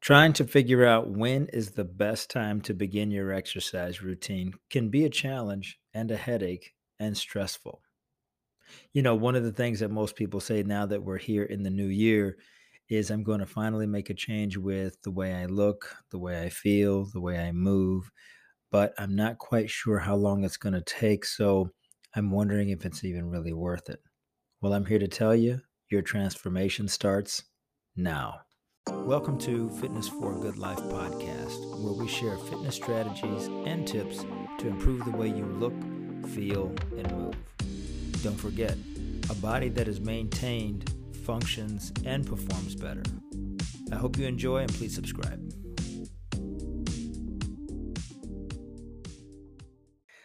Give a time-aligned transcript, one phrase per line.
[0.00, 4.88] Trying to figure out when is the best time to begin your exercise routine can
[4.88, 7.82] be a challenge and a headache and stressful.
[8.94, 11.62] You know, one of the things that most people say now that we're here in
[11.62, 12.38] the new year
[12.88, 16.42] is I'm going to finally make a change with the way I look, the way
[16.42, 18.10] I feel, the way I move,
[18.70, 21.26] but I'm not quite sure how long it's going to take.
[21.26, 21.70] So
[22.14, 24.00] I'm wondering if it's even really worth it.
[24.62, 25.60] Well, I'm here to tell you
[25.90, 27.44] your transformation starts
[27.96, 28.40] now.
[28.88, 34.24] Welcome to Fitness for a Good Life podcast, where we share fitness strategies and tips
[34.58, 35.74] to improve the way you look,
[36.30, 37.34] feel, and move.
[38.22, 38.76] Don't forget,
[39.28, 43.02] a body that is maintained functions and performs better.
[43.92, 45.40] I hope you enjoy and please subscribe.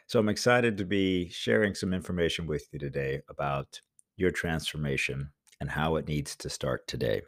[0.07, 3.81] So, I'm excited to be sharing some information with you today about
[4.15, 7.21] your transformation and how it needs to start today.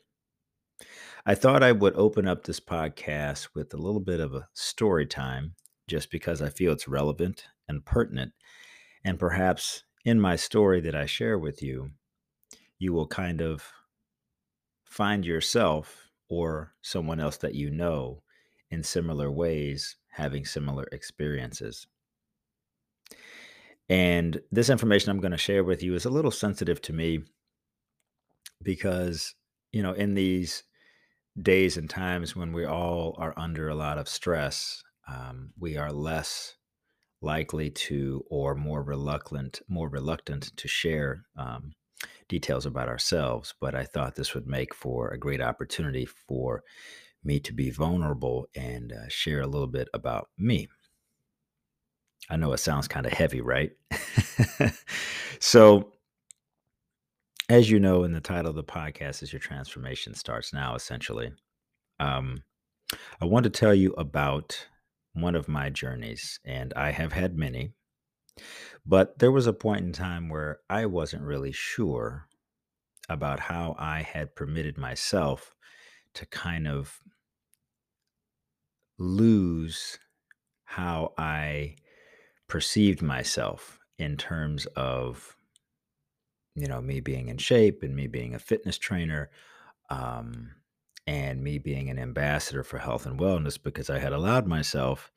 [1.29, 5.05] I thought I would open up this podcast with a little bit of a story
[5.05, 8.31] time just because I feel it's relevant and pertinent.
[9.03, 11.91] And perhaps in my story that I share with you,
[12.79, 13.61] you will kind of
[14.85, 18.23] find yourself or someone else that you know
[18.71, 21.87] in similar ways having similar experiences.
[23.89, 27.23] And this information I'm going to share with you is a little sensitive to me
[28.63, 29.35] because,
[29.73, 30.63] you know, in these
[31.41, 35.91] days and times when we all are under a lot of stress, um, we are
[35.91, 36.55] less
[37.21, 41.71] likely to or more reluctant more reluctant to share um,
[42.29, 46.61] details about ourselves but i thought this would make for a great opportunity for
[47.23, 50.67] me to be vulnerable and uh, share a little bit about me.
[52.29, 53.71] I know it sounds kind of heavy right?
[55.39, 55.91] So
[57.49, 61.31] as you know in the title of the podcast is your transformation starts now essentially
[61.99, 62.43] um,
[63.21, 64.67] i want to tell you about
[65.13, 67.71] one of my journeys and i have had many
[68.85, 72.27] but there was a point in time where i wasn't really sure
[73.09, 75.55] about how i had permitted myself
[76.13, 76.99] to kind of
[78.99, 79.97] lose
[80.65, 81.73] how i
[82.47, 85.36] perceived myself in terms of
[86.57, 89.29] you know, me being in shape and me being a fitness trainer,
[89.91, 90.55] um,
[91.05, 95.11] and me being an ambassador for health and wellness because I had allowed myself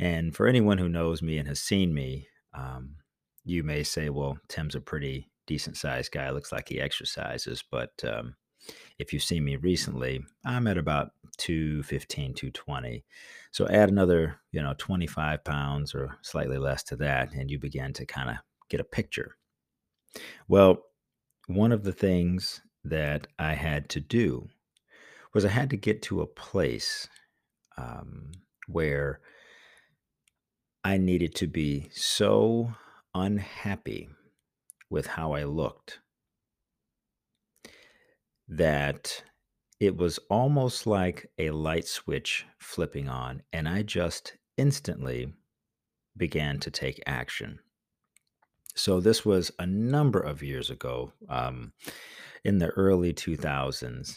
[0.00, 2.96] And for anyone who knows me and has seen me, um,
[3.44, 6.30] you may say, well, Tim's a pretty decent sized guy.
[6.30, 8.34] Looks like he exercises, but um,
[8.98, 13.04] if you've seen me recently, I'm at about 215, 220.
[13.50, 17.92] So add another, you know, 25 pounds or slightly less to that, and you begin
[17.94, 18.36] to kind of
[18.68, 19.36] get a picture.
[20.48, 20.82] Well,
[21.46, 24.48] one of the things that I had to do
[25.34, 27.08] was I had to get to a place
[27.76, 28.32] um,
[28.68, 29.20] where
[30.82, 32.72] I needed to be so
[33.14, 34.08] unhappy
[34.90, 36.00] with how I looked
[38.48, 39.22] that
[39.80, 45.34] it was almost like a light switch flipping on, and I just instantly
[46.16, 47.58] began to take action.
[48.74, 51.72] So, this was a number of years ago um,
[52.44, 54.16] in the early 2000s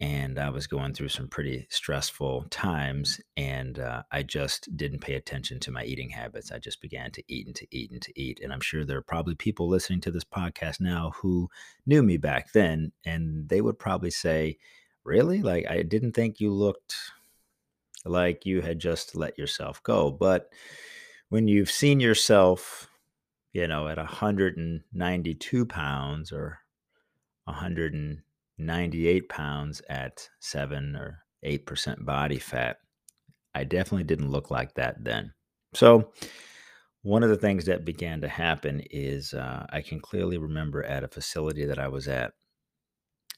[0.00, 5.14] and I was going through some pretty stressful times, and uh, I just didn't pay
[5.14, 6.50] attention to my eating habits.
[6.50, 8.40] I just began to eat and to eat and to eat.
[8.42, 11.50] And I'm sure there are probably people listening to this podcast now who
[11.84, 14.56] knew me back then, and they would probably say,
[15.04, 15.42] Really?
[15.42, 16.94] Like, I didn't think you looked
[18.04, 20.10] like you had just let yourself go.
[20.10, 20.50] But
[21.28, 22.88] when you've seen yourself,
[23.52, 26.58] you know, at 192 pounds or
[27.44, 28.22] 100
[28.60, 32.78] 98 pounds at 7 or 8% body fat.
[33.54, 35.32] I definitely didn't look like that then.
[35.74, 36.12] So,
[37.02, 41.02] one of the things that began to happen is uh, I can clearly remember at
[41.02, 42.32] a facility that I was at,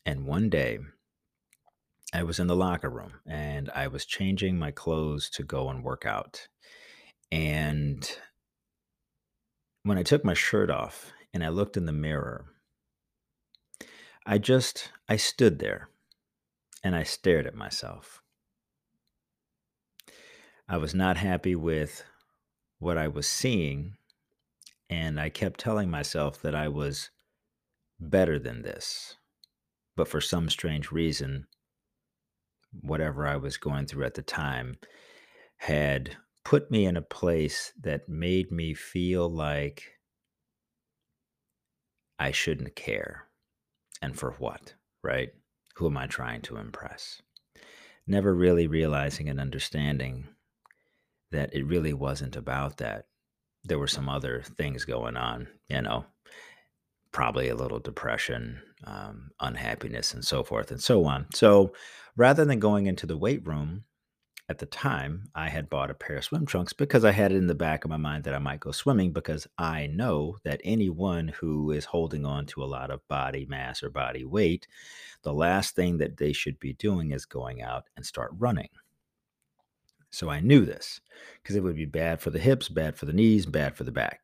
[0.05, 0.81] and one day
[2.13, 5.83] I was in the locker room and I was changing my clothes to go and
[5.83, 6.47] work out.
[7.31, 8.07] And
[9.85, 12.45] when I took my shirt off and I looked in the mirror,
[14.25, 15.89] I just I stood there
[16.85, 18.23] and I stared at myself.
[20.69, 22.05] I was not happy with
[22.79, 23.97] what I was seeing
[24.89, 27.11] and I kept telling myself that I was
[27.99, 29.17] better than this.
[29.97, 31.47] But for some strange reason,
[32.81, 34.79] whatever I was going through at the time,
[35.57, 39.99] had put me in a place that made me feel like
[42.19, 43.29] I shouldn't care.
[44.03, 45.31] And for what, right?
[45.77, 47.23] Who am I trying to impress?
[48.07, 50.27] Never really realizing and understanding
[51.31, 53.07] that it really wasn't about that.
[53.65, 56.05] There were some other things going on, you know,
[57.13, 61.27] probably a little depression, um, unhappiness, and so forth and so on.
[61.33, 61.73] So
[62.17, 63.85] rather than going into the weight room,
[64.53, 67.39] at the time, I had bought a pair of swim trunks because I had it
[67.39, 70.61] in the back of my mind that I might go swimming because I know that
[70.63, 74.69] anyone who is holding on to a lot of body mass or body weight,
[75.23, 78.69] the last thing that they should be doing is going out and start running.
[80.11, 81.01] So I knew this
[81.43, 83.91] because it would be bad for the hips, bad for the knees, bad for the
[83.91, 84.21] back.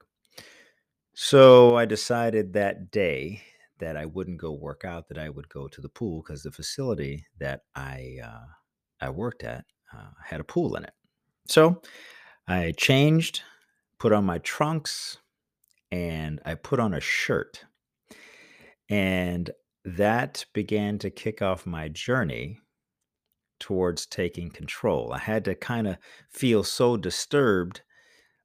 [1.15, 3.41] So I decided that day
[3.79, 6.53] that I wouldn't go work out, that I would go to the pool because the
[6.53, 8.45] facility that I uh,
[9.01, 10.93] I worked at uh, had a pool in it.
[11.47, 11.83] So
[12.47, 13.43] I changed,
[13.99, 15.19] put on my trunks,
[15.91, 17.65] and I put on a shirt.
[18.89, 19.51] And
[19.85, 22.59] that began to kick off my journey
[23.61, 25.13] towards taking control.
[25.13, 25.99] I had to kind of
[26.31, 27.83] feel so disturbed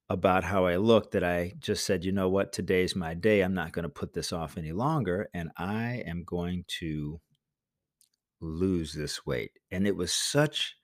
[0.09, 3.41] about how I looked that I just said, you know what, today's my day.
[3.41, 5.29] I'm not going to put this off any longer.
[5.33, 7.19] And I am going to
[8.41, 9.51] lose this weight.
[9.71, 10.75] And it was such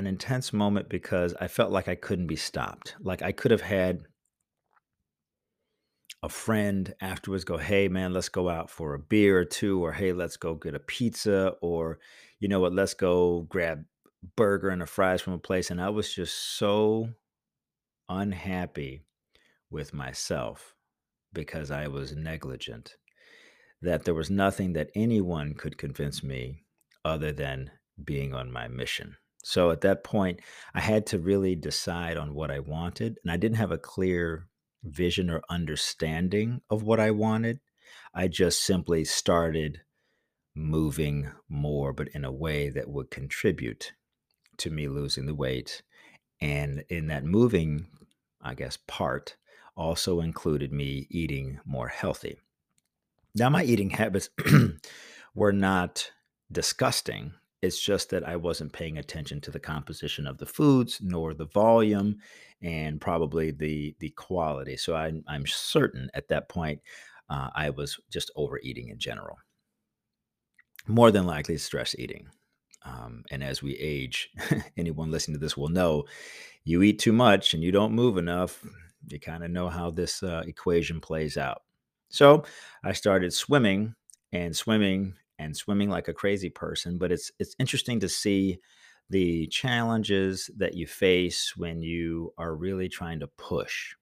[0.00, 2.96] an intense moment because I felt like I couldn't be stopped.
[3.00, 4.00] Like I could have had
[6.22, 9.92] a friend afterwards go, "Hey man, let's go out for a beer or two," or
[9.92, 11.98] "Hey, let's go get a pizza," or
[12.38, 13.84] you know what, let's go grab
[14.36, 15.70] burger and a fries from a place.
[15.70, 17.10] And I was just so
[18.08, 19.04] unhappy
[19.70, 20.74] with myself
[21.32, 22.96] because I was negligent
[23.82, 26.64] that there was nothing that anyone could convince me
[27.04, 27.70] other than
[28.02, 29.16] being on my mission.
[29.42, 30.40] So at that point,
[30.74, 34.48] I had to really decide on what I wanted, and I didn't have a clear
[34.84, 37.60] vision or understanding of what I wanted.
[38.14, 39.80] I just simply started
[40.54, 43.92] moving more, but in a way that would contribute
[44.58, 45.82] to me losing the weight.
[46.40, 47.86] And in that moving,
[48.40, 49.36] I guess, part
[49.76, 52.38] also included me eating more healthy.
[53.34, 54.28] Now, my eating habits
[55.34, 56.10] were not
[56.50, 57.32] disgusting.
[57.62, 61.46] It's just that I wasn't paying attention to the composition of the foods, nor the
[61.46, 62.16] volume,
[62.62, 64.76] and probably the the quality.
[64.76, 66.80] So I'm I'm certain at that point
[67.28, 69.38] uh, I was just overeating in general.
[70.86, 72.28] More than likely, stress eating.
[72.82, 74.30] Um, and as we age,
[74.76, 76.04] anyone listening to this will know
[76.64, 78.64] you eat too much and you don't move enough.
[79.08, 81.62] You kind of know how this uh, equation plays out.
[82.08, 82.44] So
[82.84, 83.94] I started swimming
[84.32, 86.98] and swimming and swimming like a crazy person.
[86.98, 88.58] But it's it's interesting to see
[89.08, 93.94] the challenges that you face when you are really trying to push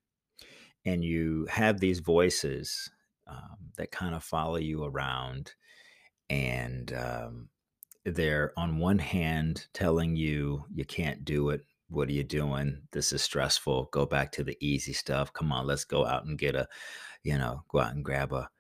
[0.85, 2.91] and you have these voices
[3.27, 5.55] um, that kind of follow you around
[6.29, 7.49] and um,
[8.05, 11.63] they're on one hand telling you you can't do it.
[11.89, 12.83] What are you doing?
[12.93, 13.89] This is stressful.
[13.93, 15.33] Go back to the easy stuff.
[15.33, 16.69] Come on let's go out and get a
[17.23, 18.51] you know go out and grab a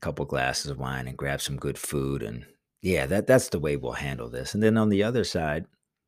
[0.00, 2.46] couple glasses of wine and grab some good food and
[2.80, 4.54] yeah that that's the way we'll handle this.
[4.54, 5.66] And then on the other side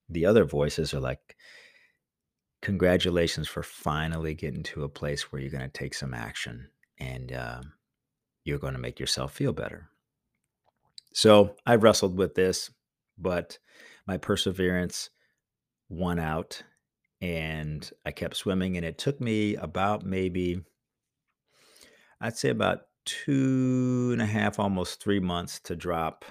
[0.08, 1.36] the other voices are like
[2.60, 7.32] congratulations for finally getting to a place where you're going to take some action and
[7.32, 7.72] um,
[8.44, 9.88] you're going to make yourself feel better.
[11.12, 12.70] So i wrestled with this
[13.18, 13.58] but
[14.06, 15.10] my perseverance
[15.88, 16.62] won out
[17.20, 20.60] and i kept swimming and it took me about maybe
[22.20, 26.24] i'd say about two and a half almost three months to drop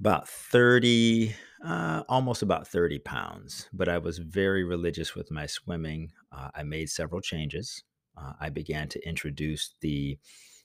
[0.00, 6.12] about 30 uh, almost about 30 pounds but i was very religious with my swimming
[6.32, 7.82] uh, i made several changes
[8.16, 10.18] uh, i began to introduce the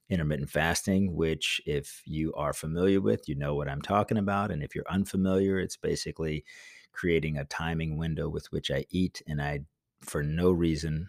[0.09, 4.61] intermittent fasting which if you are familiar with you know what i'm talking about and
[4.61, 6.43] if you're unfamiliar it's basically
[6.91, 9.59] creating a timing window with which i eat and i
[10.01, 11.07] for no reason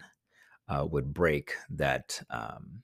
[0.67, 2.81] uh, would break that um,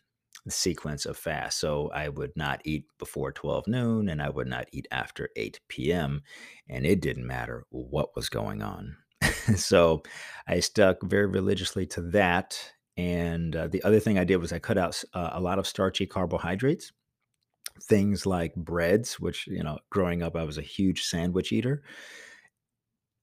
[0.50, 1.60] sequence of fast.
[1.60, 5.60] So I would not eat before 12 noon and I would not eat after 8
[5.68, 6.24] p.m.
[6.68, 8.98] And it didn't matter what was going on.
[9.56, 10.02] so
[10.48, 12.74] I stuck very religiously to that.
[12.98, 15.68] And uh, the other thing I did was I cut out uh, a lot of
[15.68, 16.92] starchy carbohydrates,
[17.84, 21.84] things like breads, which, you know, growing up, I was a huge sandwich eater.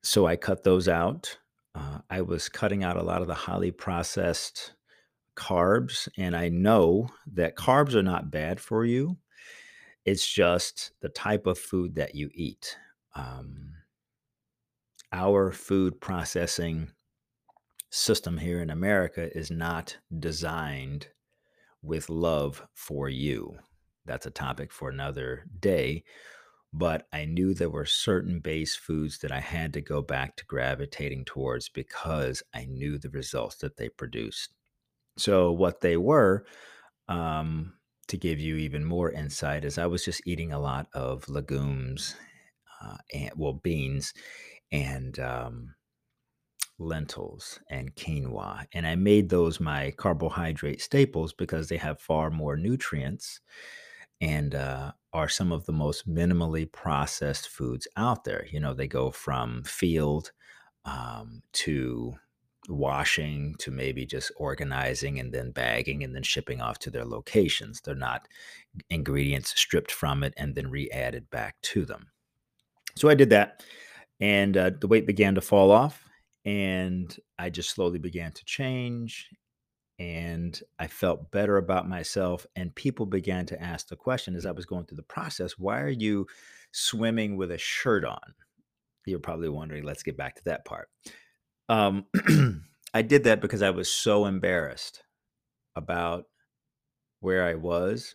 [0.03, 1.39] So I cut those out.
[1.75, 4.73] Uh, I was cutting out a lot of the highly processed
[5.39, 9.17] carbs, and I know that carbs are not bad for you.
[10.05, 12.77] It's just the type of food that you eat.
[13.15, 13.75] Um,
[15.13, 16.91] our food processing
[17.91, 21.09] system here in America is not designed
[21.83, 23.57] with love for you.
[24.05, 26.05] That's a topic for another day.
[26.73, 30.45] But I knew there were certain base foods that I had to go back to
[30.45, 34.51] gravitating towards because I knew the results that they produced.
[35.19, 36.47] So, what they were,
[37.09, 37.75] um,
[38.09, 42.17] to give you even more insight, is I was just eating a lot of legumes,
[42.83, 44.15] uh, and well, beans
[44.73, 45.75] and um,
[46.79, 48.67] lentils and quinoa.
[48.73, 53.41] And I made those my carbohydrate staples because they have far more nutrients
[54.21, 58.47] and uh, are some of the most minimally processed foods out there.
[58.51, 60.33] You know, they go from field
[60.85, 62.15] um, to
[62.69, 67.81] washing to maybe just organizing and then bagging and then shipping off to their locations.
[67.81, 68.29] They're not
[68.91, 72.09] ingredients stripped from it and then re added back to them.
[72.97, 73.63] So I did that,
[74.21, 76.03] and uh, the weight began to fall off,
[76.45, 79.29] and I just slowly began to change.
[80.01, 82.47] And I felt better about myself.
[82.55, 85.81] And people began to ask the question as I was going through the process why
[85.81, 86.27] are you
[86.71, 88.21] swimming with a shirt on?
[89.07, 90.89] You're probably wondering, let's get back to that part.
[91.69, 92.07] Um,
[92.95, 95.03] I did that because I was so embarrassed
[95.77, 96.25] about
[97.21, 98.15] where I was,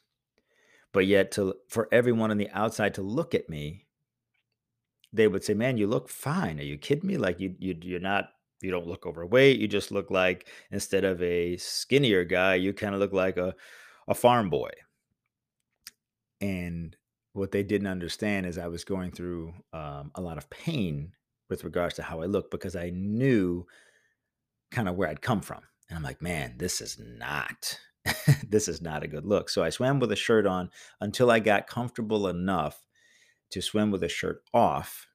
[0.91, 3.87] but yet to for everyone on the outside to look at me,
[5.11, 6.59] they would say, "Man, you look fine.
[6.59, 7.17] Are you kidding me?
[7.17, 8.29] Like you you you're not
[8.61, 9.59] you don't look overweight.
[9.59, 13.55] You just look like instead of a skinnier guy, you kind of look like a
[14.07, 14.71] a farm boy."
[16.41, 16.95] And
[17.33, 21.13] what they didn't understand is I was going through um, a lot of pain
[21.53, 23.67] with regards to how I look because I knew
[24.71, 25.61] kind of where I'd come from.
[25.87, 27.79] And I'm like, man, this is not,
[28.49, 29.51] this is not a good look.
[29.51, 32.87] So I swam with a shirt on until I got comfortable enough
[33.51, 35.05] to swim with a shirt off.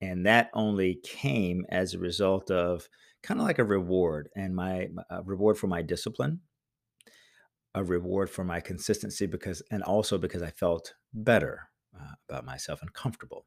[0.00, 2.88] And that only came as a result of
[3.24, 4.90] kind of like a reward and my
[5.24, 6.42] reward for my discipline,
[7.74, 11.68] a reward for my consistency because, and also because I felt better
[12.00, 13.44] uh, about myself and comfortable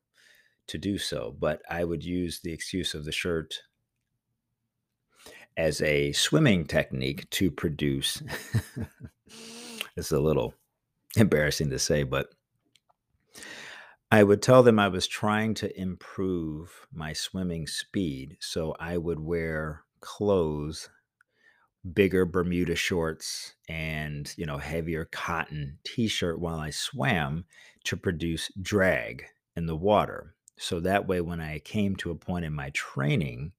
[0.68, 1.36] to do so.
[1.38, 3.62] But I would use the excuse of the shirt
[5.56, 8.24] as a swimming technique to produce.
[9.96, 10.56] it's a little
[11.16, 12.30] embarrassing to say, but
[14.12, 18.38] I would tell them I was trying to improve my swimming speed.
[18.40, 20.90] So I would wear clothes,
[21.94, 27.46] bigger Bermuda shorts, and, you know, heavier cotton t shirt while I swam
[27.86, 30.36] to produce drag in the water.
[30.58, 33.54] So that way, when I came to a point in my training,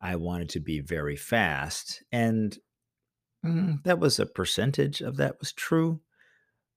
[0.00, 2.02] I wanted to be very fast.
[2.12, 2.56] And
[3.44, 6.00] mm, that was a percentage of that was true,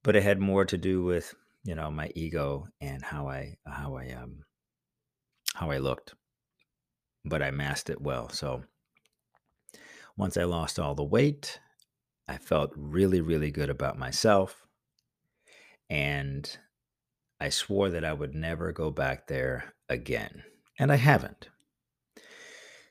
[0.03, 3.95] but it had more to do with, you know, my ego and how I, how
[3.95, 4.43] I, um,
[5.55, 6.13] how I looked.
[7.25, 8.29] But I masked it well.
[8.29, 8.63] So
[10.15, 11.59] once I lost all the weight,
[12.27, 14.65] I felt really, really good about myself.
[15.89, 16.57] And
[17.39, 20.44] I swore that I would never go back there again.
[20.79, 21.50] And I haven't.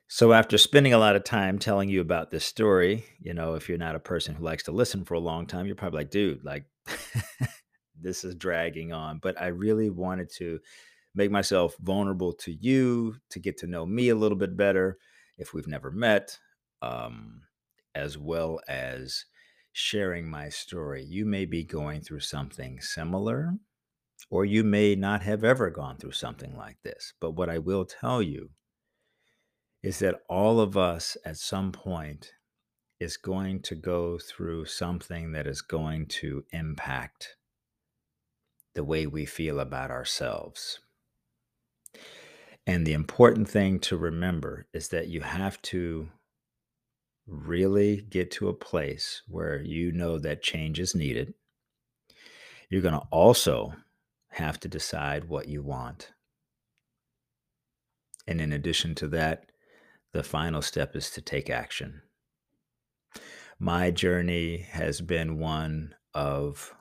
[0.09, 3.69] So, after spending a lot of time telling you about this story, you know, if
[3.69, 6.11] you're not a person who likes to listen for a long time, you're probably like,
[6.11, 6.65] dude, like,
[8.00, 9.19] this is dragging on.
[9.21, 10.61] But I really wanted to
[11.12, 14.99] make myself vulnerable to you, to get to know me a little bit better
[15.38, 16.38] if we've never met,
[16.83, 17.43] um,
[17.95, 19.25] as well as
[19.73, 21.05] sharing my story.
[21.05, 23.55] You may be going through something similar,
[24.30, 27.12] or you may not have ever gone through something like this.
[27.21, 28.50] But what I will tell you
[29.83, 32.33] is that all of us at some point
[32.99, 37.37] is going to go through something that is going to impact
[38.75, 40.80] the way we feel about ourselves.
[42.66, 46.09] And the important thing to remember is that you have to
[47.26, 51.35] really get to a place where you know that change is needed.
[52.68, 53.75] You're going to also
[54.37, 56.12] have to decide what you want.
[58.26, 59.50] And in addition to that,
[60.12, 62.02] the final step is to take action.
[63.59, 66.75] My journey has been one of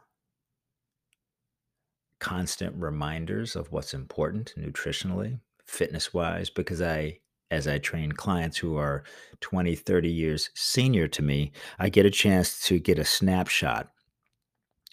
[2.19, 7.19] constant reminders of what's important nutritionally, fitness wise, because I,
[7.51, 9.05] as I train clients who are
[9.39, 13.91] 20, 30 years senior to me, I get a chance to get a snapshot,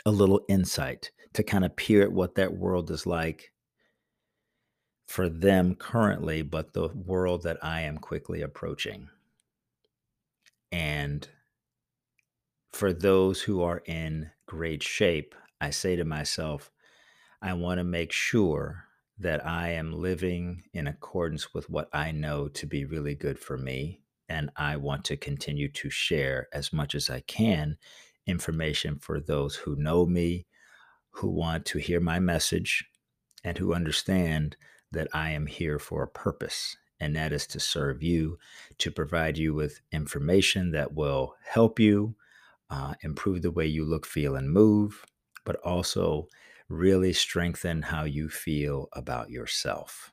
[0.07, 3.52] a little insight to kind of peer at what that world is like
[5.06, 9.08] for them currently, but the world that I am quickly approaching.
[10.70, 11.28] And
[12.72, 16.70] for those who are in great shape, I say to myself,
[17.42, 18.84] I want to make sure
[19.18, 23.58] that I am living in accordance with what I know to be really good for
[23.58, 24.00] me.
[24.28, 27.76] And I want to continue to share as much as I can
[28.26, 30.46] information for those who know me,
[31.12, 32.85] who want to hear my message,
[33.45, 34.57] and who understand
[34.90, 36.76] that I am here for a purpose.
[37.00, 38.38] And that is to serve you,
[38.78, 42.14] to provide you with information that will help you
[42.71, 45.04] uh, improve the way you look, feel, and move,
[45.45, 46.28] but also
[46.69, 50.12] really strengthen how you feel about yourself.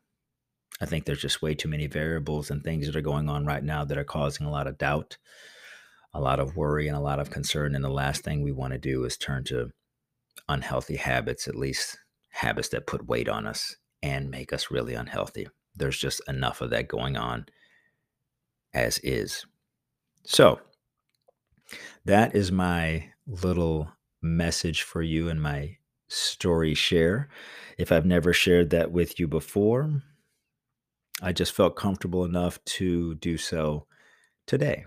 [0.81, 3.63] I think there's just way too many variables and things that are going on right
[3.63, 5.17] now that are causing a lot of doubt,
[6.13, 7.75] a lot of worry, and a lot of concern.
[7.75, 9.71] And the last thing we want to do is turn to
[10.49, 11.97] unhealthy habits, at least
[12.29, 15.47] habits that put weight on us and make us really unhealthy.
[15.75, 17.45] There's just enough of that going on
[18.73, 19.45] as is.
[20.25, 20.59] So,
[22.05, 23.91] that is my little
[24.21, 25.77] message for you and my
[26.07, 27.29] story share.
[27.77, 30.01] If I've never shared that with you before,
[31.21, 33.85] I just felt comfortable enough to do so
[34.47, 34.85] today.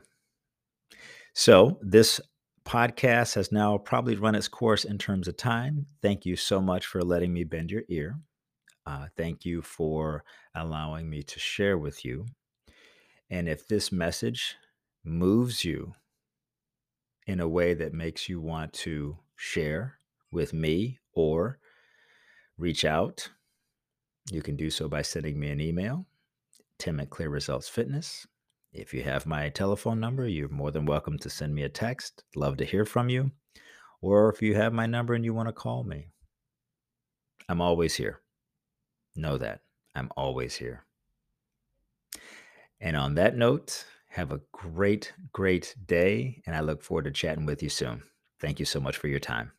[1.35, 2.21] So, this
[2.65, 5.87] podcast has now probably run its course in terms of time.
[6.01, 8.19] Thank you so much for letting me bend your ear.
[8.85, 12.27] Uh, thank you for allowing me to share with you.
[13.31, 14.57] And if this message
[15.05, 15.95] moves you
[17.27, 19.99] in a way that makes you want to share
[20.31, 21.59] with me or
[22.59, 23.31] reach out,
[24.31, 26.07] you can do so by sending me an email,
[26.79, 28.27] tim at clear results fitness.
[28.73, 32.25] If you have my telephone number, you're more than welcome to send me a text.
[32.35, 33.31] Love to hear from you.
[34.01, 36.09] Or if you have my number and you want to call me,
[37.49, 38.23] I'm always here.
[39.15, 39.61] Know that.
[39.95, 40.87] I'm always here.
[42.81, 46.43] And on that note, have a great, great day.
[46.47, 48.03] And I look forward to chatting with you soon.
[48.41, 49.53] Thank you so much for your time.